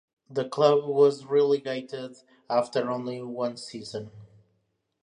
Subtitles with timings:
[0.31, 2.17] The club was relegated
[2.49, 4.09] after only one season.